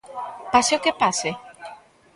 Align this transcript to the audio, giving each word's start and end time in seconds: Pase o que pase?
Pase 0.51 0.73
o 0.77 0.81
que 0.83 0.97
pase? 1.01 1.29